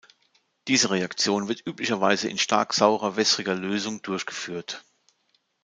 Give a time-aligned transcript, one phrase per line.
[0.67, 4.83] Diese Reaktion wird üblicherweise in stark saurer wässriger Lösung durchgeführt.